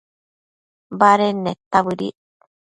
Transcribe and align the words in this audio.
baded 0.99 1.35
neta 1.45 1.79
bëdic 1.85 2.17